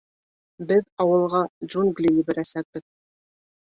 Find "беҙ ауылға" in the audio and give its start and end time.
0.71-1.41